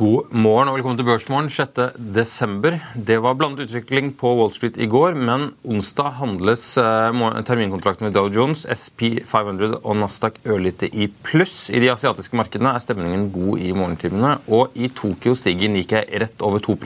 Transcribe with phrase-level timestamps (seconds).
[0.00, 1.98] God morgen og velkommen til Børsmorgen 6.
[2.16, 2.78] desember.
[2.96, 8.14] Det var blandet utvikling på Wall Street i går, men onsdag handles eh, terminkontrakten med
[8.16, 11.66] Dow Jones, SP 500 og Nasdaq ørlite i pluss.
[11.68, 16.40] I de asiatiske markedene er stemningen god i morgentimene, og i Tokyo stiger Nikkei rett
[16.40, 16.78] over 2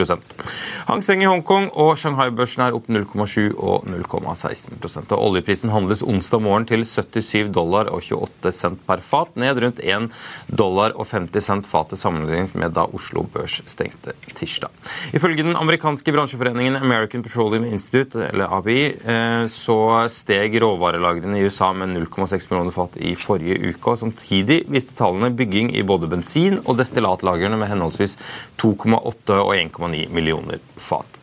[0.89, 6.43] Hang Seng i Hongkong og Shanghai-børsen er opp 0,7 og 0,16 og Oljeprisen handles onsdag
[6.43, 10.11] morgen til 77 dollar og 28 cent per fat, ned rundt 1
[10.51, 14.73] dollar og 50 cent fatet sammenlignet med da Oslo Oslo Børs stengte tirsdag.
[15.13, 21.73] Ifølge den amerikanske bransjeforeningen American Petroleum Institute, eller ABI, eh, så steg råvarelagrene i USA
[21.77, 23.91] med 0,6 millioner fat i forrige uke.
[23.91, 28.17] og Samtidig viste tallene bygging i både bensin- og destillatlagrene med henholdsvis
[28.59, 31.21] 2,8 og 1,9 millioner fat.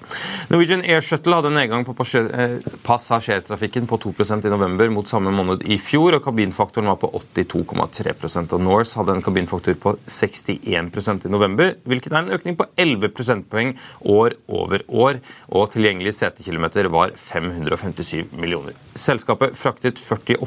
[0.51, 5.33] Norwegian Air Shuttle hadde en nedgang på eh, passasjertrafikken på 2% i november mot samme
[5.35, 11.27] måned i fjor, og kabinfaktoren var på 82,3 og Norse hadde en kabinfaktor på 61%
[11.27, 16.89] i november, hvilket er en økning på 11 prosentpoeng år over år, og tilgjengelige setekilometer
[16.91, 18.75] var 557 millioner.
[18.97, 20.37] Selskapet fraktet 48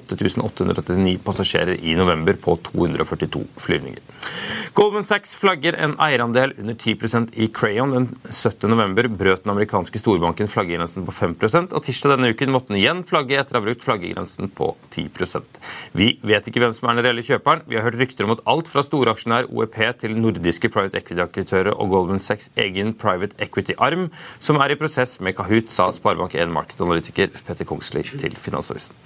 [0.45, 4.03] 839 passasjerer i november på 242 flyvninger.
[4.75, 7.95] Goldman Sachs flagger en eierandel under 10% i Crayon.
[7.95, 8.69] Den 17.
[8.71, 13.03] november brøt den amerikanske storbanken flaggegrensen på 5 og tirsdag denne uken måtte den igjen
[13.07, 15.59] flagge etter å ha brukt flaggegrensen på 10%
[15.97, 17.65] Vi vet ikke hvem som er den reelle kjøperen.
[17.71, 21.95] Vi har hørt rykter om at alt fra storaksjonær OEP til nordiske private equity-aktører og
[21.95, 27.69] Goldman Sachs egen private equity-arm, som er i prosess med Kahoot, sa Sparebank1 markedanalytiker Petter
[27.69, 28.99] Kongsli til Finansavisen.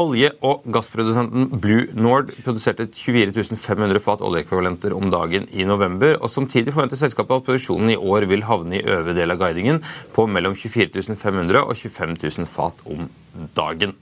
[0.00, 6.16] Olje- og gassprodusenten Blue Nord produserte 24 500 fat oljeekvivalenter om dagen i november.
[6.20, 9.82] og Samtidig forventer selskapet at produksjonen i år vil havne i øvre del av guidingen
[10.14, 13.08] på mellom 24 500 og 25 000 fat om
[13.56, 13.96] dagen.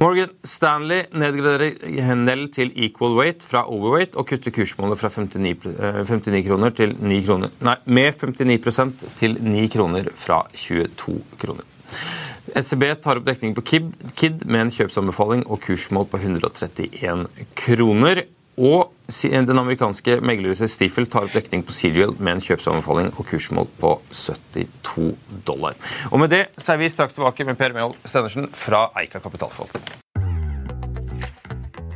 [0.00, 5.66] Morgan Stanley nedgraderer Nell til equal weight fra overweight og kutter kursmålet fra 59,
[6.08, 11.68] 59 eh, kroner til 9 kroner, nei, med 59% til 9 kroner fra 22 kroner.
[12.56, 17.26] SEB tar opp dekning på KID med en kjøpsanbefaling og kursmål på 131
[17.58, 18.24] kroner.
[18.60, 18.90] Og
[19.22, 23.94] den amerikanske meglerhuset Stifel tar opp dekning på Serial med en kjøpsanbefaling og kursmål på
[24.10, 25.14] 72
[25.48, 25.78] dollar.
[26.10, 29.99] Og Med det så er vi straks tilbake med Per Mehold Stenersen fra Eika kapitalforvaltning.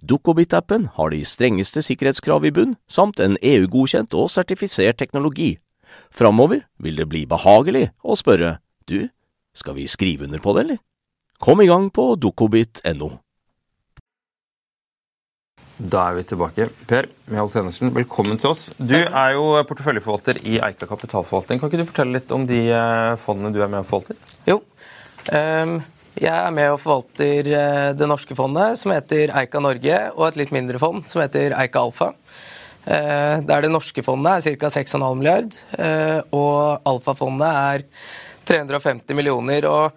[0.00, 5.56] Dukkobit-appen har de strengeste sikkerhetskrav i bunn, samt en EU-godkjent og sertifisert teknologi.
[6.10, 8.58] Framover vil det bli behagelig å spørre
[8.90, 9.08] du,
[9.56, 10.82] skal vi skrive under på det, eller?
[11.42, 13.10] Kom i gang på dukkobit.no.
[15.76, 16.70] Da er vi tilbake.
[16.88, 18.70] Per Mjald Enersen, velkommen til oss.
[18.80, 21.60] Du er jo porteføljeforvalter i Eika kapitalforvaltning.
[21.60, 24.16] Kan ikke du fortelle litt om de eh, fondene du er med og forvalter?
[24.48, 24.62] Jo.
[25.28, 25.82] Um,
[26.16, 30.38] jeg er med og forvalter uh, det norske fondet, som heter Eika Norge, og et
[30.40, 32.12] litt mindre fond som heter Eika Alfa.
[32.86, 34.70] Uh, der det norske fondet er ca.
[34.78, 37.86] 6,5 milliard, uh, og Alfa-fondet er
[38.46, 39.66] 350 millioner.
[39.66, 39.92] og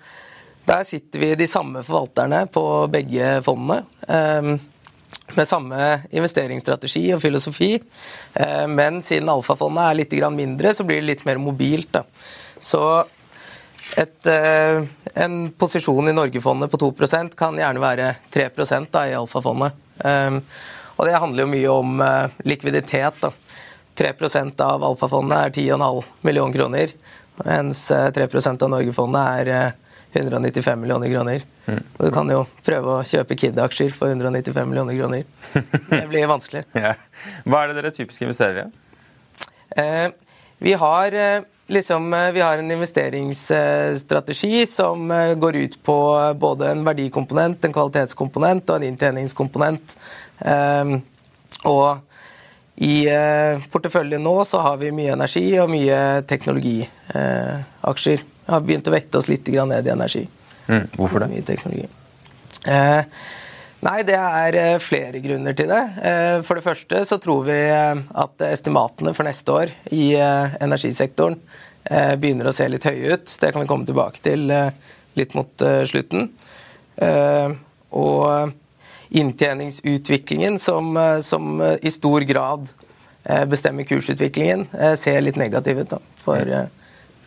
[0.65, 3.83] Der sitter vi de samme forvalterne på begge fondene.
[5.37, 5.77] Med samme
[6.13, 7.75] investeringsstrategi og filosofi.
[8.33, 11.97] Eh, men siden Alfa-fondet er litt mindre, så blir det litt mer mobilt.
[12.59, 12.81] Så
[13.97, 14.83] et, eh,
[15.23, 18.49] en posisjon i Norgefondet på 2% kan gjerne være 3
[18.91, 19.73] da, i alfafondet.
[20.05, 20.39] Eh,
[20.99, 22.01] og det handler jo mye om
[22.43, 23.21] likviditet.
[23.21, 23.31] Da.
[23.95, 24.13] 3
[24.59, 26.91] av alfafondet er 10,5 millioner kroner,
[27.45, 29.73] mens 3% av Norgefondet er
[30.11, 31.43] 195 millioner kroner.
[31.65, 31.83] Mm.
[31.97, 35.25] Og du kan jo prøve å kjøpe Kid-aksjer for 195 millioner kroner.
[35.53, 36.65] Det blir vanskelig.
[36.85, 36.95] ja.
[37.45, 38.69] Hva er det dere typisk investerer i?
[39.77, 40.07] Eh,
[40.65, 45.97] vi, har, eh, liksom, eh, vi har en investeringsstrategi som eh, går ut på
[46.35, 49.97] både en verdikomponent, en kvalitetskomponent og en inntjeningskomponent.
[50.39, 50.85] Eh,
[51.69, 51.97] og
[52.79, 58.87] i eh, porteføljen nå så har vi mye energi og mye teknologiaksjer Vi har begynt
[58.87, 60.23] å vekte oss litt ned i energi.
[60.69, 60.87] Mm.
[60.95, 61.27] Hvorfor det?
[61.33, 61.87] Mye teknologi.
[62.67, 63.03] Eh,
[63.85, 65.81] nei, det er eh, flere grunner til det.
[66.05, 71.39] Eh, for det første så tror vi eh, at estimatene for neste år i energisektoren
[71.89, 73.31] begynner å se litt høye ut.
[73.41, 74.43] Det kan vi komme tilbake til
[75.17, 76.27] litt mot slutten.
[77.89, 78.51] og
[79.09, 80.91] inntjeningsutviklingen, som,
[81.25, 82.69] som, i stor grad
[83.49, 84.67] bestemmer kursutviklingen,
[84.99, 86.53] ser litt negativ ut da, for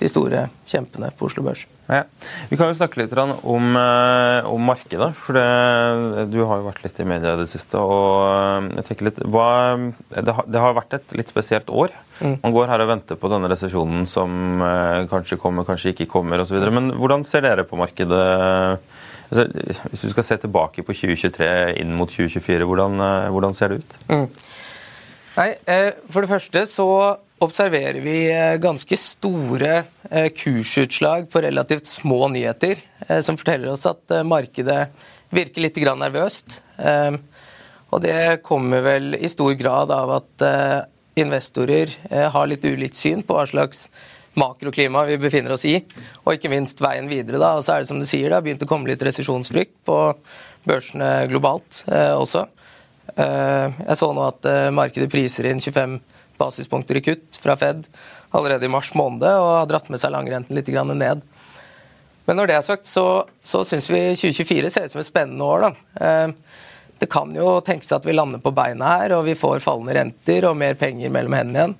[0.02, 1.64] de store kjempene på Oslo Børs.
[1.90, 2.02] Ja.
[2.48, 5.14] Vi kan jo snakke litt om, eh, om markedet.
[5.14, 7.76] for det, Du har jo vært litt i media i det siste.
[7.76, 9.76] og eh, jeg tenker litt, hva,
[10.10, 11.90] det, har, det, har, vært et litt spesielt år.
[12.20, 12.40] Mm.
[12.42, 16.40] Man går her og venter på denne resesjonen som eh, kanskje kommer, kanskje ikke kommer
[16.40, 16.58] osv.
[16.70, 18.78] Men hvordan ser dere på markedet?
[19.32, 19.48] Altså,
[19.88, 22.98] hvis du skal se tilbake på 2023 inn mot 2024, hvordan,
[23.32, 23.98] hvordan ser det ut?
[24.08, 24.26] Mm.
[25.32, 25.50] Nei,
[26.12, 26.88] For det første så
[27.42, 32.78] observerer vi eh, ganske store eh, kursutslag på relativt små nyheter,
[33.08, 34.86] eh, som forteller oss at markedet
[35.32, 36.60] virker litt nervøst.
[37.92, 40.44] Og det kommer vel i stor grad av at
[41.16, 41.88] investorer
[42.34, 43.86] har litt ulikt syn på hva slags
[44.36, 45.78] makroklima vi befinner oss i,
[46.24, 47.40] og ikke minst veien videre.
[47.40, 49.78] da, Og så er det som du sier, det har begynt å komme litt resesjonsfrykt
[49.88, 49.98] på
[50.68, 52.44] børsene globalt også.
[53.16, 55.96] Jeg så nå at markedet priser inn 25
[56.40, 57.86] basispunkter i kutt fra Fed
[58.32, 61.22] allerede i mars måned og har dratt med seg langrenten litt ned.
[62.24, 65.46] Men når det er sagt, så, så syns vi 2024 ser ut som et spennende
[65.46, 65.66] år.
[65.66, 66.06] Da.
[66.06, 69.96] Eh, det kan jo tenkes at vi lander på beina her, og vi får fallende
[69.98, 71.76] renter og mer penger mellom hendene igjen.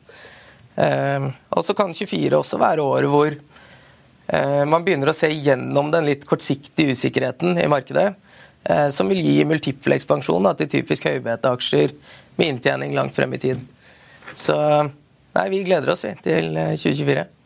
[0.83, 5.93] Eh, og så kan 24 også være året hvor eh, man begynner å se gjennom
[5.95, 8.13] den litt kortsiktige usikkerheten i markedet,
[8.95, 11.97] som vil gi multiple ekspansjon til typisk høybete-aksjer
[12.39, 13.65] med inntjening langt frem i tid.
[14.33, 14.57] Så
[15.37, 17.23] nei, vi gleder oss vi, til 2024.
[17.23, 17.39] Eh,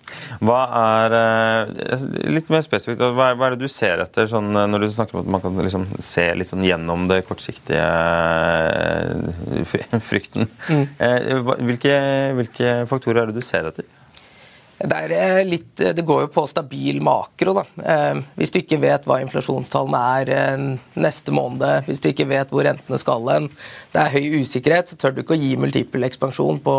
[0.46, 4.52] hva er eh, Litt mer spesifikt, hva er, hva er det du ser etter sånn,
[4.54, 7.86] eh, når du snakker om at man kan liksom se litt sånn gjennom det kortsiktige
[10.10, 10.46] frykten?
[10.70, 10.84] Mm.
[11.66, 11.96] Hvilke,
[12.38, 13.88] hvilke faktorer er det du ser etter?
[14.78, 17.54] Det, litt, det, går jo på stabil makro.
[17.56, 17.64] Da.
[17.92, 20.64] Eh, hvis du ikke vet hva inflasjonstallene er eh,
[21.00, 23.48] neste måned, hvis du ikke vet hvor rentene skal hen,
[23.94, 26.76] det er høy usikkerhet, så tør du ikke å gi multiple ekspansjon på,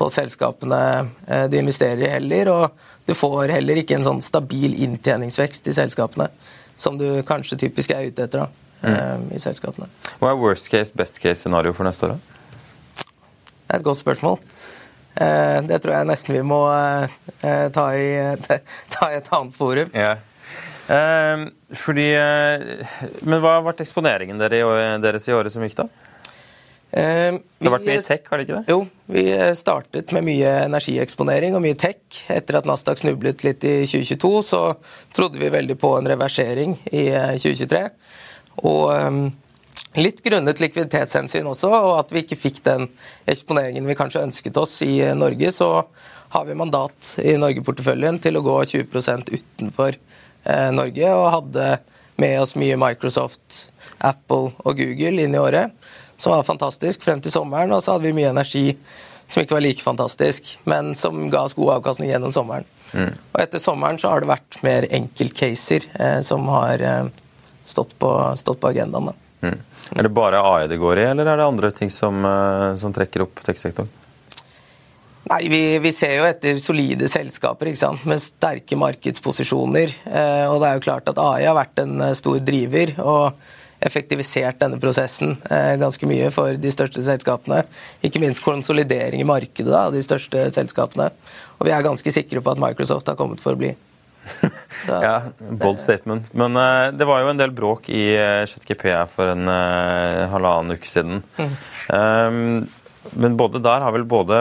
[0.00, 0.80] på selskapene
[1.26, 2.52] eh, du investerer i heller.
[2.54, 6.30] Og du får heller ikke en sånn stabil inntjeningsvekst i selskapene,
[6.80, 8.48] som du kanskje typisk er ute etter da,
[8.84, 9.30] mm.
[9.36, 9.88] i selskapene.
[10.20, 12.16] Hva er worst case, best case scenario for neste år?
[12.16, 13.04] Da?
[13.68, 14.38] Det er et godt spørsmål.
[15.18, 18.10] Eh, det tror jeg nesten vi må eh, ta i,
[18.94, 19.94] ta i et annet forum.
[19.96, 20.16] Ja.
[20.88, 21.46] Eh,
[21.78, 22.10] fordi,
[23.26, 25.90] men hva har vært eksponeringen deres i året som gikk, da?
[26.88, 28.72] det har vært mye tech, har det ikke det?
[28.72, 28.78] Jo,
[29.12, 29.22] vi
[29.58, 32.00] startet med mye energieksponering og mye tech.
[32.32, 34.62] Etter at Nasdaq snublet litt i 2022, så
[35.12, 37.82] trodde vi veldig på en reversering i 2023.
[38.72, 39.28] Og
[39.96, 42.86] Litt grunnet likviditetshensyn også, og at vi ikke fikk den
[43.30, 45.70] eksponeringen vi kanskje ønsket oss i Norge, så
[46.34, 51.70] har vi mandat i Norge-porteføljen til å gå 20 utenfor eh, Norge, og hadde
[52.20, 53.70] med oss mye Microsoft,
[54.04, 55.72] Apple og Google inn i året,
[56.18, 57.72] som var fantastisk frem til sommeren.
[57.72, 58.66] Og så hadde vi mye energi
[59.28, 62.66] som ikke var like fantastisk, men som ga oss god avkastning gjennom sommeren.
[62.92, 63.12] Mm.
[63.12, 67.10] Og etter sommeren så har det vært mer enkeltcaser eh, som har eh,
[67.68, 69.12] stått, på, stått, på, agendaen.
[69.40, 69.58] Mm.
[69.94, 72.94] Er det bare AI det går i, eller er det andre ting som, eh, som
[72.94, 73.90] trekker opp tech-sektoren?
[75.28, 77.68] Nei, vi, vi, ser jo etter solide selskaper
[78.08, 79.92] med sterke markedsposisjoner.
[80.08, 82.94] Eh, og det er jo klart at AI har vært en eh, stor driver.
[83.04, 87.60] og effektivisert denne prosessen eh, ganske mye for de største selskapene.
[88.02, 91.12] Ikke minst konsolidering i markedet av de største selskapene.
[91.58, 93.74] Og vi er ganske sikre på at Microsoft har kommet for å bli.
[94.88, 96.30] Ja, Bold statement.
[96.32, 100.78] Men uh, det var jo en del bråk i uh, ChatGP for en uh, halvannen
[100.78, 101.22] uke siden.
[101.36, 101.56] Mm.
[101.88, 102.68] Um,
[103.16, 104.36] men både der har vel både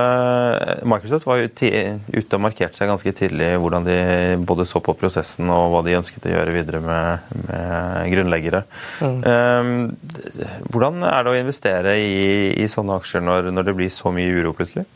[0.88, 3.98] Microsoft var ute og markerte seg ganske tidlig hvordan de
[4.48, 8.64] både så på prosessen og hva de ønsket å gjøre videre med, med grunnleggere.
[9.00, 9.20] Mm.
[9.24, 12.22] Um, hvordan er det å investere i,
[12.58, 14.88] i sånne aksjer når, når, det blir så mye uro plutselig?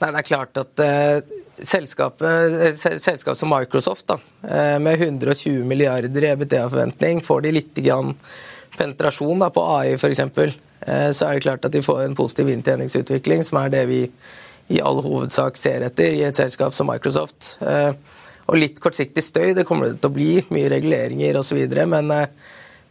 [0.00, 4.16] Nei, Det er klart at uh, selskapet, uh, selskap som Microsoft, da,
[4.48, 8.14] uh, med 120 milliarder i EBTA-forventning, får de litt grann
[8.78, 10.20] penetrasjon da, på AI f.eks.
[10.80, 14.04] Eh, så er det klart at de får en positiv inntjeningsutvikling, som er det vi
[14.70, 17.56] i all hovedsak ser etter i et selskap som Microsoft.
[17.60, 17.92] Eh,
[18.50, 20.30] og litt kortsiktig støy, det kommer det til å bli.
[20.54, 21.60] Mye reguleringer osv.
[21.90, 22.30] Men eh,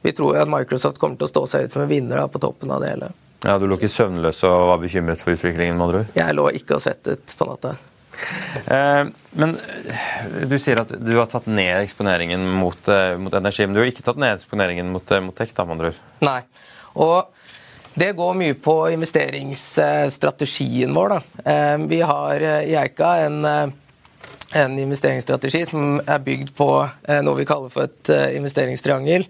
[0.05, 2.27] vi tror jo at Microsoft kommer til å stå seg ut som en vinner da,
[2.31, 3.11] på toppen av det hele.
[3.45, 5.77] Ja, Du lå ikke søvnløs og var bekymret for utviklingen?
[5.77, 7.77] med andre Jeg lå ikke og svettet på natta.
[9.31, 9.53] men
[10.49, 14.03] du sier at du har tatt ned eksponeringen mot, mot energi, men du har ikke
[14.03, 15.53] tatt ned eksponeringen mot, mot tech?
[15.55, 15.93] da, med andre
[16.25, 16.41] Nei.
[16.99, 17.29] Og
[17.99, 21.09] det går mye på investeringsstrategien vår.
[21.15, 21.19] Da.
[21.51, 23.67] Eh, vi har eh, i Eika en, eh,
[24.57, 26.69] en investeringsstrategi som er bygd på
[27.25, 29.27] noe vi kaller for et investeringstriangel.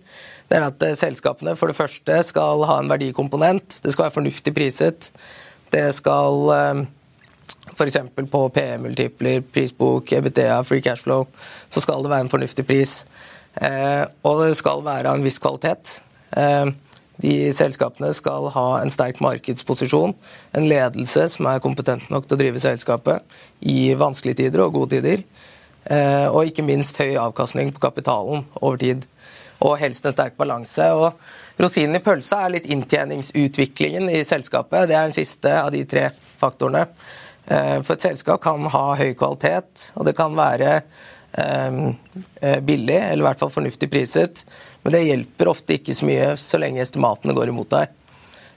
[0.49, 3.81] Det er at Selskapene for det første skal ha en verdikomponent.
[3.83, 5.11] Det skal være fornuftig priset.
[5.69, 6.87] Det skal
[7.75, 7.99] f.eks.
[8.31, 11.27] på PE-multipler, prisbok, EBTA, free cash flow,
[11.69, 12.95] så skal det være en fornuftig pris.
[14.23, 15.99] Og det skal være av en viss kvalitet.
[17.19, 20.13] De selskapene skal ha en sterk markedsposisjon,
[20.55, 24.95] en ledelse som er kompetent nok til å drive selskapet i vanskelige tider og gode
[24.95, 25.25] tider,
[25.91, 29.07] eh, og ikke minst høy avkastning på kapitalen over tid.
[29.59, 30.85] Og helst en sterk balanse.
[30.95, 34.87] Og Rosinen i pølsa er litt inntjeningsutviklingen i selskapet.
[34.87, 36.05] Det er den siste av de tre
[36.39, 36.85] faktorene.
[37.49, 40.83] Eh, for et selskap kan ha høy kvalitet, og det kan være
[41.29, 44.41] billig, eller i hvert fall fornuftig priset.
[44.81, 47.91] Men det hjelper ofte ikke så mye så lenge estimatene går imot deg.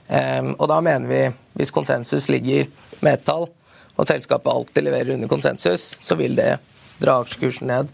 [0.07, 1.21] Um, og da mener vi,
[1.57, 2.67] hvis konsensus ligger
[2.99, 3.47] med ett tall,
[3.93, 6.57] og selskapet alltid leverer under konsensus, så vil det
[6.99, 7.91] dra aksjekursen ned.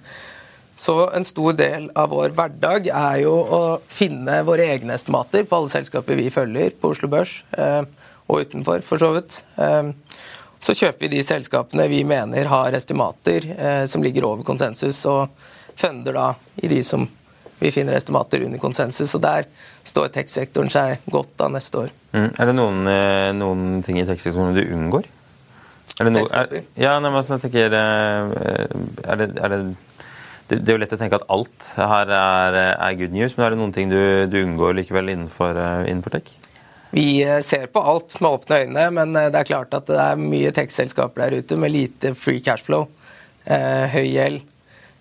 [0.79, 5.57] Så en stor del av vår hverdag er jo å finne våre egne estimater på
[5.57, 7.83] alle selskaper vi følger på Oslo Børs, uh,
[8.29, 9.39] og utenfor, for så vidt.
[10.59, 15.29] Så kjøper vi de selskapene vi mener har estimater eh, som ligger over konsensus, og
[15.79, 16.27] funder da
[16.59, 17.07] i de som
[17.59, 19.15] vi finner estimater under konsensus.
[19.15, 19.47] og Der
[19.87, 21.93] står tech-sektoren seg godt da neste år.
[22.15, 22.29] Mm.
[22.31, 25.07] Er det noen, eh, noen ting i tech-sektoren du unngår?
[25.99, 28.29] Er det, no, er, ja, nei, men jeg tenker, eh,
[29.03, 29.59] er det, er det,
[30.47, 33.51] det, er jo lett å tenke at alt her er, er good news, men er
[33.55, 33.99] det noen ting du,
[34.31, 36.31] du unngår likevel innenfor, eh, innenfor tech?
[36.91, 40.49] Vi ser på alt med åpne øyne, men det er klart at det er mye
[40.55, 42.87] tech-selskaper der ute med lite free cash flow,
[43.45, 44.41] høy gjeld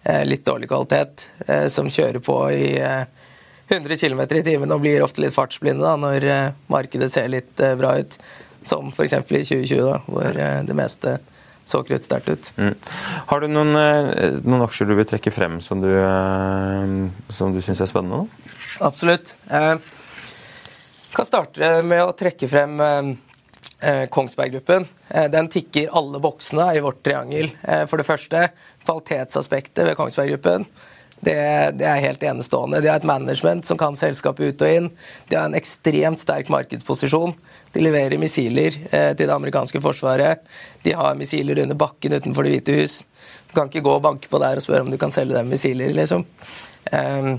[0.09, 2.69] Eh, litt dårlig kvalitet, eh, som kjører på i
[3.69, 6.25] 100 eh, km i timen og blir ofte litt fartsblinde da, når
[6.73, 8.17] markedet ser litt bra ut.
[8.65, 9.13] Som f.eks.
[9.13, 11.19] i 2020, da, hvor det meste
[11.69, 12.49] så kruttsterkt ut.
[12.57, 12.75] Mm.
[13.29, 13.71] Har du noen,
[14.43, 15.89] noen, aksjer du vil trekke frem som du,
[17.33, 18.25] som du syns er spennende?
[18.25, 18.83] Da?
[18.89, 19.37] Absolutt.
[21.15, 22.81] Kan starte med å trekke frem
[24.11, 24.85] Kongsberg Gruppen.
[25.31, 27.53] Den tikker alle boksene i vårt triangel.
[27.91, 28.43] For det første
[28.85, 30.67] kvalitetsaspektet ved Kongsberg Gruppen.
[31.21, 32.81] Det, det, er helt enestående.
[32.81, 34.89] De har et management som kan selskapet ut og inn.
[35.29, 37.35] De har en ekstremt sterk markedsposisjon.
[37.75, 40.45] De leverer missiler eh, til det amerikanske forsvaret.
[40.87, 43.01] De har missiler under bakken utenfor Det hvite hus.
[43.51, 45.51] Du kan ikke gå og banke på der og spørre om du kan selge dem
[45.51, 46.27] missiler, liksom.
[46.93, 47.35] Eh,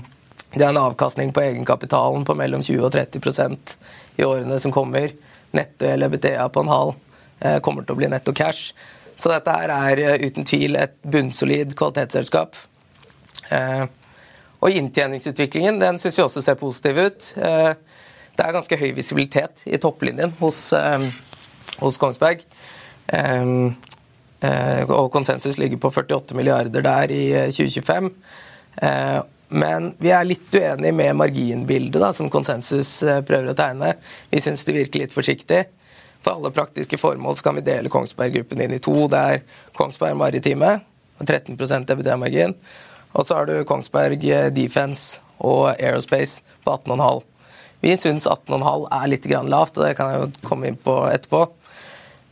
[0.54, 3.76] de har en avkastning på egenkapitalen på mellom 20 og 30%
[4.16, 5.12] i årene som kommer.
[5.54, 6.94] Netto eller BTA på en halv
[7.40, 8.74] eh, kommer til å bli netto cash.
[9.14, 12.58] Så dette her er eh, uten tvil et bunnsolid kvalitetsselskap.
[13.54, 13.84] Eh,
[14.60, 17.30] og inntjeningsutviklingen den syns vi også ser positiv ut.
[17.40, 20.58] Det er ganske høy visibilitet i topplinjen hos,
[21.80, 22.42] hos Kongsberg.
[24.44, 28.12] Og konsensus ligger på 48 milliarder der i 2025.
[29.50, 33.94] men vi er litt uenig med marginbildet da, som konsensus eh, prøver å tegne.
[34.30, 35.64] Vi syns det virker litt forsiktig.
[36.20, 38.94] For alle praktiske formål så kan vi dele Kongsberg-gruppen inn i to.
[39.10, 39.42] Det er
[39.74, 40.76] Kongsberg Maritime,
[41.24, 42.54] 13% EBD-margin.
[43.18, 44.22] Og så har du Kongsberg
[44.54, 47.24] Defense og Aerospace på 18,5.
[47.80, 51.46] Vi syns 18,5 er litt lavt, og det kan jeg jo komme inn på etterpå.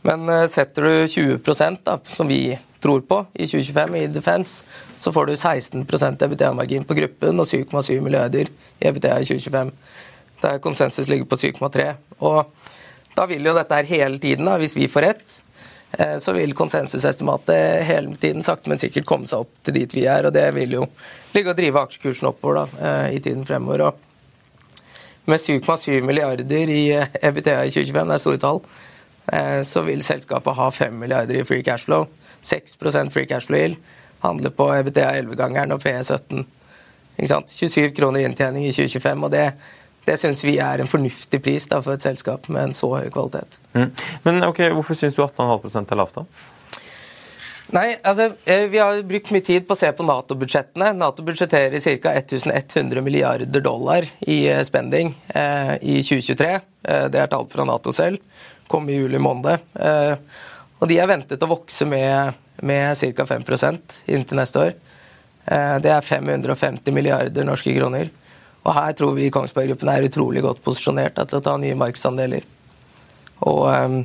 [0.07, 4.65] Men eh, setter du 20% da, som vi tror på i 2025 i Defense,
[4.99, 9.71] så får du 16% EBITDA-margin på gruppen og 7,7 milliarder i EBTA i 2025.
[10.41, 11.91] Der konsensus ligger på 7,3.
[12.19, 12.45] Og
[13.15, 15.39] da vil jo dette her hele tiden, da, hvis vi får rett,
[15.97, 20.05] eh, så vil konsensusestimatet hele tiden sakte, men sikkert komme seg opp til dit vi
[20.07, 20.29] er.
[20.29, 20.85] Og det vil jo
[21.35, 23.89] ligge og drive aksjekursen oppover da, eh, i tiden fremover.
[23.89, 24.05] Og
[25.29, 28.63] med 7,7 milliarder i EBTA i 2025, det er store tall,
[29.33, 32.07] Eh, så vil selskapet ha 5 milliarder i free cash flow.
[32.41, 32.77] 6
[33.11, 33.77] free cash flow yield.
[34.19, 36.45] Handler på EBTA 11-gangeren og PE 17.
[37.47, 39.23] 27 kroner inntjening i 2025.
[39.23, 39.51] og det
[40.07, 43.11] det syns vi er en fornuftig pris da, for et selskap med en så høy
[43.13, 43.59] kvalitet.
[43.75, 43.91] Mm.
[44.23, 46.23] Men ok, Hvorfor syns du 18,5 er lavt, da?
[47.75, 50.95] Nei, altså, eh, Vi har brukt mye tid på å se på Nato-budsjettene.
[50.97, 52.15] Nato budsjetterer ca.
[52.15, 56.49] 1100 milliarder dollar i eh, spending eh, i 2023.
[56.89, 58.17] Eh, det er tall fra Nato selv
[58.69, 59.65] kom i juli måned.
[59.73, 60.15] Eh,
[60.79, 63.25] og de er ventet å vokse med, med ca.
[63.27, 64.77] 5% inntil neste år.
[65.45, 68.11] Eh, det er 550 milliarder norske kroner.
[68.63, 72.45] Og her tror vi Kongsberg Gruppen er utrolig godt posisjonert til å ta nye markedsandeler.
[73.47, 74.01] Og um,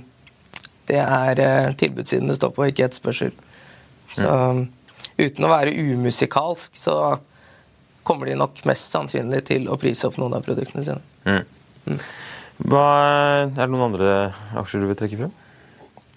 [0.87, 3.33] det er uh, tilbudssiden det står på, ikke etterspørsel.
[4.15, 4.63] Så um,
[5.19, 6.97] uten å være umusikalsk, så
[8.07, 11.03] kommer de nok mest sannsynlig til å prise opp noen av produktene sine.
[11.27, 11.99] Mm.
[12.71, 12.87] Hva,
[13.49, 14.13] er det noen andre
[14.61, 15.35] aksjer du vil trekke frem?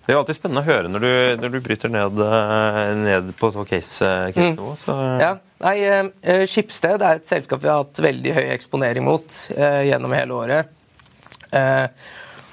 [0.07, 1.09] Det er jo alltid spennende å høre når du,
[1.41, 4.69] når du bryter ned, eh, ned på case-nivå.
[4.77, 5.17] Case mm.
[5.19, 5.33] Ja,
[5.65, 10.71] nei, Skipsted er et selskap vi har hatt veldig høy eksponering mot gjennom hele året.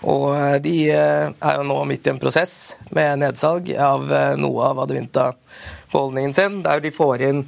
[0.04, 0.26] Og
[0.64, 4.02] de er jo nå midt i en prosess med nedsalg av
[4.40, 7.44] noe av Adevinta-beholdningen sin, der de får inn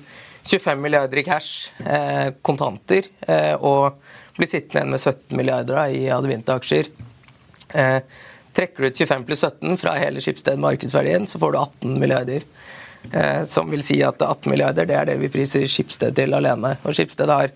[0.47, 1.73] 25 milliarder i cash,
[2.47, 3.11] kontanter,
[3.59, 3.99] og
[4.37, 6.90] blir sittende igjen med 17 milliarder i Adevinta-aksjer.
[7.75, 8.01] Eh,
[8.57, 12.47] trekker du ut 25 pluss 17 fra hele Skipsted markedsverdien, så får du 18 milliarder.
[13.12, 16.75] Eh, som vil si at 18 milliarder det er det vi priser Skipsted til alene.
[16.83, 17.53] Og Skipsted har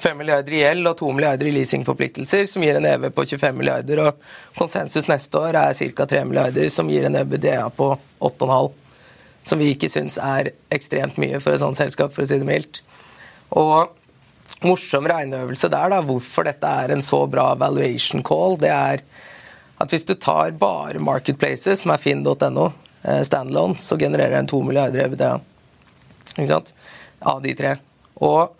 [0.00, 3.56] 5 milliarder i gjeld og 2 milliarder i leasingforpliktelser, som gir en EV på 25
[3.56, 4.02] milliarder.
[4.04, 6.08] Og konsensus neste år er ca.
[6.14, 8.76] 3 milliarder, som gir en EBDA på 8,5.
[9.48, 12.48] Som vi ikke syns er ekstremt mye for et sånt selskap, for å si det
[12.48, 12.82] mildt.
[13.56, 13.96] Og
[14.66, 19.04] morsom regneøvelse der, da, hvorfor dette er en så bra valuation call, det er
[19.80, 22.66] at hvis du tar bare Marketplaces, som er finn.no,
[23.02, 25.30] eh, standalone, så genererer den 2 milliarder EBITDA.
[26.36, 26.74] Ikke sant?
[27.20, 27.74] Av de tre.
[28.20, 28.52] Og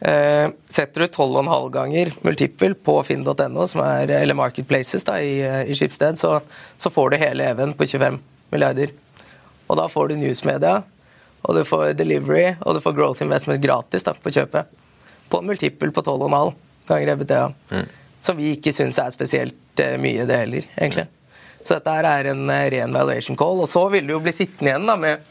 [0.00, 5.38] eh, setter du 12,5 ganger multiple på finn.no, eller Marketplaces da, i,
[5.70, 6.38] i Skipsted, så,
[6.76, 8.18] så, får du hele even på 25
[8.50, 8.92] milliarder.
[9.70, 10.80] Og da får du newsmedia,
[11.46, 14.76] og du får delivery, og du får growth investment gratis da, på kjøpet
[15.30, 16.52] på en multiple på 12,5
[16.86, 17.52] ganger EBITDA.
[17.70, 17.86] Mm.
[18.20, 21.06] Som vi ikke syns er spesielt uh, mye, det heller, egentlig.
[21.60, 23.62] Så dette her er en uh, ren valuation call.
[23.64, 25.24] Og så vil du jo bli sittende igjen da, med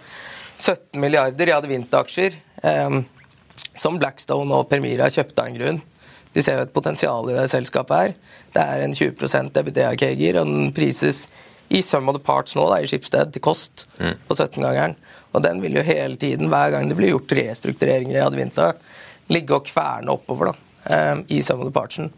[0.60, 2.34] 17 milliarder i advint-aksjer
[2.68, 2.98] eh,
[3.80, 5.80] som Blackstone og Permira kjøpte av en grunn.
[6.36, 8.16] De ser jo et potensial i det selskapet her.
[8.54, 11.24] Det er en 20% EBITDA-keger, og den prises
[11.74, 14.26] i sum of the parts nå da, i Skipsted til kost mm.
[14.28, 14.98] på 17-gangeren.
[15.34, 18.74] Og den vil jo hele tiden, hver gang det blir gjort restruktureringer i Advinta,
[19.30, 20.56] ligge og kverne oppover da,
[20.90, 22.12] eh, i sum of the partsen.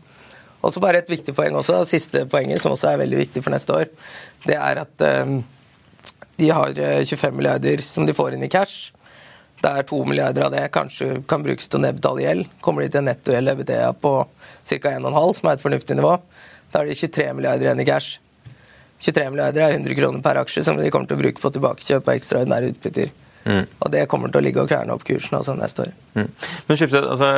[0.62, 3.54] Og så bare et viktig poeng også, siste poenget, som også er veldig viktig for
[3.54, 3.92] neste år,
[4.46, 5.40] det er at um,
[6.38, 8.92] de har 25 milliarder som de får inn i cash.
[9.62, 12.50] Det er 2 milliarder av det kanskje kan brukes til å nedbetale gjeld.
[12.66, 14.94] Kommer de til nettogjeld EBITDA på ca.
[14.96, 16.16] 1,5, som er et fornuftig nivå,
[16.72, 18.18] da er de 23 milliarder igjen i cash.
[19.02, 22.10] 23 milliarder er 100 kroner per aksje som de kommer til å bruke på tilbakekjøp
[22.10, 23.14] av ekstraordinære utbytter.
[23.46, 23.64] Mm.
[23.66, 25.94] Og det kommer til å ligge og kverne opp kursen altså neste år.
[26.14, 26.28] Mm.
[26.68, 27.30] Men Skipsted, altså,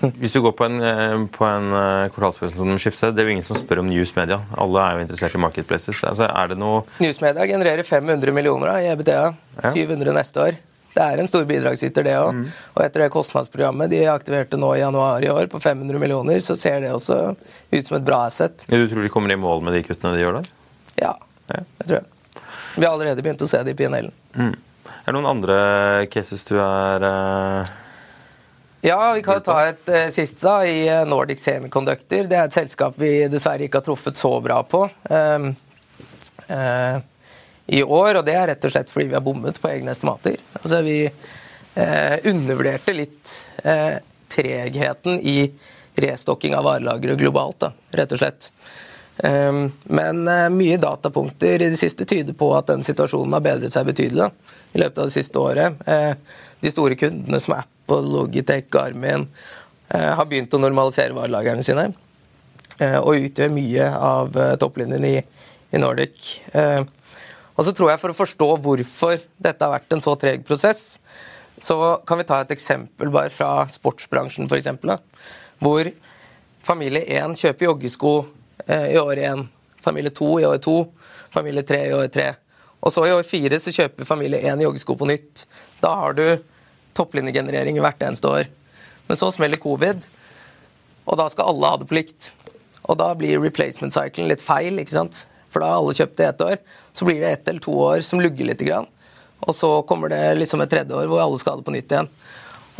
[0.00, 3.46] hvis du går på en, på en eh, kvartalspresentasjon om Schibsted, det er jo ingen
[3.46, 4.40] som spør om News Media.
[4.60, 6.00] Alle er jo interessert i marketplaces.
[6.08, 9.22] Altså, er det noe News Media genererer 500 millioner da, i EBTA.
[9.60, 9.72] Ja.
[9.74, 10.60] 700 neste år.
[10.90, 12.38] Det er en stor bidragsyter, det òg.
[12.38, 12.46] Mm.
[12.74, 16.56] Og etter det kostnadsprogrammet de aktiverte nå i januar i år på 500 millioner, så
[16.58, 17.18] ser det også
[17.70, 18.66] ut som et bra asset.
[18.66, 20.50] Du tror de kommer i mål med de kuttene de gjør der?
[20.98, 21.12] Ja,
[21.52, 22.08] det tror jeg.
[22.74, 24.10] Vi har allerede begynt å se det i PNL-en.
[24.34, 24.56] Mm.
[25.00, 25.60] Er det noen andre
[26.10, 27.70] cases du er uh...
[28.80, 32.24] Ja, vi kan ta et uh, siste da, i eh, Nordic Semiconductor.
[32.24, 35.50] Det er et selskap vi dessverre ikke har truffet så bra på um,
[36.48, 36.96] uh,
[37.66, 38.20] i år.
[38.22, 40.40] Og det er rett og slett fordi vi har bommet på egne estimater.
[40.62, 41.02] Altså, vi
[42.26, 43.30] undervurderte litt
[44.28, 45.44] tregheten i
[46.02, 48.48] restokking av varelagre globalt, da, rett og slett.
[49.24, 53.74] Um, men eh, mye datapunkter i det siste tyder på at den situasjonen har bedret
[53.74, 55.82] seg betydelig da, i løpet av det siste året.
[55.84, 56.14] Eh,
[56.60, 59.26] de store kundene som Apple, Logitech, Garmin
[59.88, 61.90] eh, har begynt å normalisere varelagrene sine
[62.80, 66.30] og utgjør mye av topplinjen i, i Nordic.
[67.52, 70.94] Og så tror jeg For å forstå hvorfor dette har vært en så treg prosess,
[71.60, 71.76] så
[72.08, 74.72] kan vi ta et eksempel bare fra sportsbransjen, f.eks.
[75.60, 75.92] Hvor
[76.64, 78.14] familie 1 kjøper joggesko
[78.66, 79.48] Eh, i år én,
[79.80, 80.84] familie to i år to,
[81.34, 82.34] familie tre i år tre.
[82.80, 85.44] Og så i år fire så kjøper familie én joggesko på nytt.
[85.82, 86.24] Da har du
[86.96, 88.48] topplinjegenerering hvert eneste år.
[89.08, 90.04] Men så smeller covid,
[91.04, 92.30] og da skal alle ha det på likt.
[92.88, 95.24] Og da blir replacement cyclen litt feil, ikke sant?
[95.50, 96.56] for da har alle kjøpt det ett år.
[96.92, 98.62] Så blir det ett eller to år som lugger litt.
[99.40, 101.92] Og så kommer det liksom et tredje år hvor alle skal ha det på nytt
[101.92, 102.10] igjen.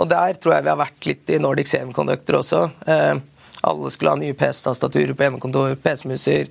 [0.01, 2.63] Og der tror jeg vi har vært litt i Nordic Semiconductor også.
[2.87, 3.19] Eh,
[3.67, 6.49] alle skulle ha nye PC-tastaturer på hjemmekontor, PC-muser.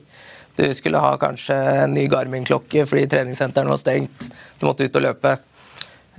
[0.59, 4.25] Du skulle ha kanskje en ny Garmin-klokke fordi treningssenteret var stengt.
[4.59, 5.37] Du måtte ut og løpe.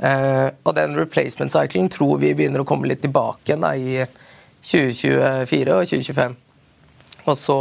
[0.01, 4.01] Eh, og den replacement cyclen tror vi begynner å komme litt tilbake da, i
[4.65, 6.39] 2024 og 2025.
[7.27, 7.59] Og så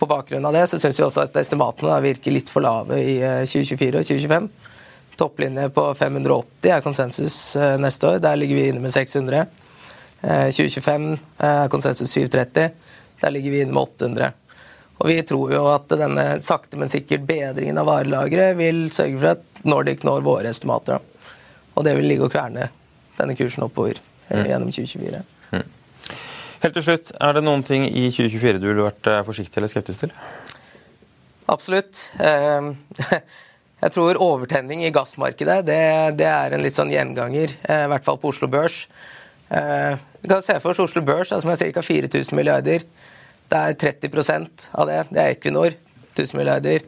[0.00, 2.98] på bakgrunn av det så syns vi også at estimatene da, virker litt for lave
[2.98, 4.50] i 2024 eh, og 2025.
[5.20, 8.22] Topplinje på 580 er konsensus eh, neste år.
[8.26, 9.46] Der ligger vi inne med 600.
[10.26, 11.18] 2025 eh,
[11.52, 12.78] er konsensus 730.
[13.22, 14.39] Der ligger vi inne med 800.
[15.00, 19.32] Og Vi tror jo at denne sakte, men sikkert bedringen av varelageret vil sørge for
[19.32, 21.00] at Nordic når våre estimater.
[21.74, 22.68] Og det vil ligge og kverne
[23.16, 24.46] denne kursen oppover eh, mm.
[24.50, 25.22] gjennom 2024.
[25.56, 25.68] Mm.
[26.60, 29.72] Helt til slutt, Er det noen ting i 2024 du ville vært eh, forsiktig eller
[29.72, 30.12] skeptisk til?
[31.50, 32.04] Absolutt.
[33.80, 35.80] Jeg tror overtenning i gassmarkedet det,
[36.20, 38.82] det er en litt sånn gjenganger, i hvert fall på Oslo Børs.
[39.48, 41.82] Du kan se for oss Oslo Børs, som er ca.
[41.82, 42.84] 4000 milliarder.
[43.50, 45.00] Det er 30% av det.
[45.10, 45.74] Det er Equinor,
[46.14, 46.84] 1000 milliarder.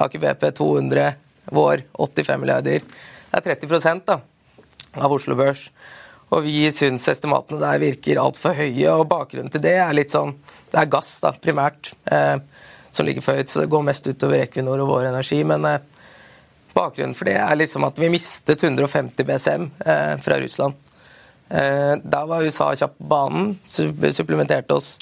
[0.00, 1.10] Aker BP 200.
[1.52, 2.86] Vår 85 milliarder.
[3.30, 4.16] Det er 30 da,
[4.96, 5.68] av Oslo Børs.
[6.34, 10.32] Og vi syns estimatene der virker altfor høye, og bakgrunnen til det er litt sånn
[10.72, 12.40] Det er gass, da, primært, eh,
[12.90, 15.38] som ligger for høyt, så det går mest utover Equinor og Vår Energi.
[15.46, 15.78] Men eh,
[16.74, 20.74] bakgrunnen for det er liksom at vi mistet 150 BCM eh, fra Russland.
[21.48, 24.96] Eh, da var USA kjapt på banen, supplementerte oss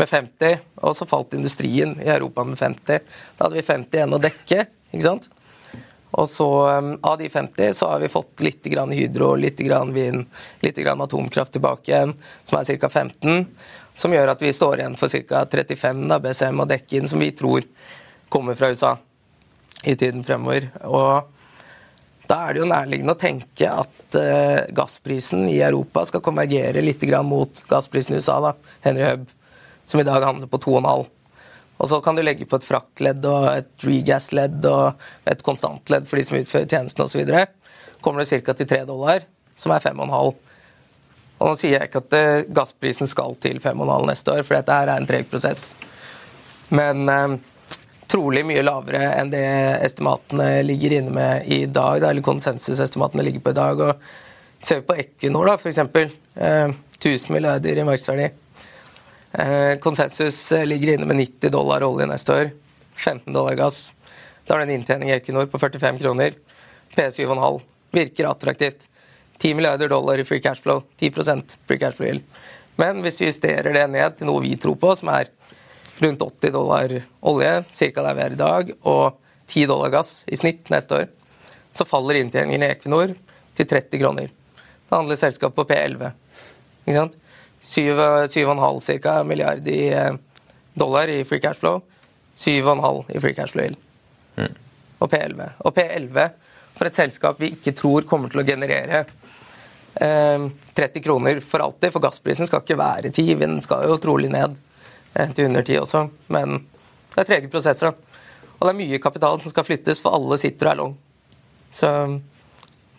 [0.00, 3.04] med 50, og så falt industrien i Europa med 50.
[3.36, 4.64] Da hadde vi 50 igjen å dekke.
[4.90, 5.28] ikke sant?
[6.10, 9.92] Og så eh, Av de 50 så har vi fått litt grann hydro, litt grann
[9.94, 10.26] vind,
[10.64, 12.88] litt grann atomkraft tilbake igjen, som er ca.
[12.88, 13.44] 15.
[13.94, 15.44] Som gjør at vi står igjen for ca.
[15.50, 17.66] 35 da, BCM å dekke inn, som vi tror
[18.30, 18.96] kommer fra USA
[19.84, 20.70] i tiden fremover.
[20.86, 21.36] Og
[22.30, 27.02] da er det jo nærliggende å tenke at uh, gassprisen i Europa skal konvergere litt
[27.26, 28.52] mot gassprisen i USA, da,
[28.86, 29.24] Henry Hub,
[29.90, 31.08] som i dag handler på 2,5.
[31.80, 35.00] Og så kan du legge på et fraktledd og et regas-ledd og
[35.30, 37.32] et konstantledd for de som utfører tjenesten osv.
[38.04, 38.54] Kommer det ca.
[38.54, 39.24] til 3 dollar,
[39.56, 40.34] som er 5,5.
[41.40, 44.76] Og nå sier jeg ikke at uh, gassprisen skal til 5,5 neste år, for dette
[44.76, 45.70] her er en treg prosess.
[46.70, 47.38] Men eh,
[48.10, 49.46] trolig mye lavere enn det
[49.82, 53.82] estimatene ligger inne med i dag, eller konsensusestimatene ligger på i dag.
[53.88, 55.80] og Ser vi på Equinor, da, f.eks.
[55.80, 58.28] Eh, 1000 milliarder i markedsverdi.
[59.32, 62.50] Eh, konsensus ligger inne med 90 dollar olje neste år.
[62.94, 63.94] 15 dollar gass.
[64.46, 66.34] Da har du en inntjening i Equinor på 45 kroner.
[66.96, 68.88] P7,5 virker attraktivt.
[69.38, 70.82] 10 milliarder dollar i free cash flow.
[70.98, 72.22] 10% free cash flow yield.
[72.76, 75.30] Men hvis vi justerer det ned til noe vi tror på, som er
[76.00, 78.02] rundt 80 dollar olje, ca.
[78.02, 81.08] der vi er i dag, og 10 dollar gass i snitt neste år,
[81.72, 83.14] så faller inntjeningen i Equinor
[83.54, 84.30] til 30 kroner.
[84.90, 86.10] Det handler selskapet på P11.
[86.86, 87.18] Ikke sant?
[87.62, 89.24] 7,5 ca.
[89.24, 90.12] milliard i eh,
[90.74, 91.82] dollar i free cash flow.
[92.34, 93.74] 7,5 i free cash flow
[94.36, 94.54] mm.
[94.98, 95.48] Og P11.
[95.58, 96.28] Og P11
[96.78, 99.02] for et selskap vi ikke tror kommer til å generere
[99.94, 100.46] eh,
[100.78, 104.56] 30 kroner for alltid, for gassprisen skal ikke være 10, den skal jo trolig ned
[105.34, 106.04] til under 10 også.
[106.30, 106.60] Men
[107.10, 107.90] det er trege prosesser.
[107.90, 108.20] da.
[108.60, 110.96] Og det er mye kapital som skal flyttes, for alle sitter og er long.
[111.72, 111.88] Så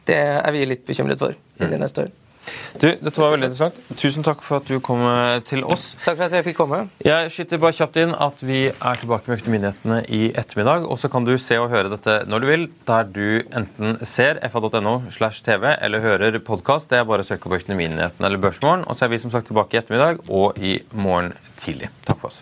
[0.10, 1.78] det er vi litt bekymret for i mm.
[1.82, 2.12] neste år.
[2.80, 3.78] Du, Dette var veldig interessant.
[4.00, 5.92] Tusen takk for at du kom eh, til oss.
[6.02, 6.82] Takk for at jeg fikk komme.
[7.06, 10.88] Jeg skyter bare kjapt inn at vi er tilbake med Økonominyhetene i ettermiddag.
[10.90, 14.42] Og så kan du se og høre dette når du vil, der du enten ser
[14.52, 16.90] fa.no slash tv eller hører podkast.
[16.92, 18.88] Det er bare å søke på Økonominyhetene eller Børsmorgen.
[18.88, 21.92] Og så er vi som sagt tilbake i ettermiddag og i morgen tidlig.
[22.08, 22.42] Takk for oss.